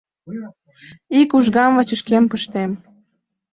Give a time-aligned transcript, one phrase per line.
[1.19, 2.71] Ик ужгам вачышкем пыштем.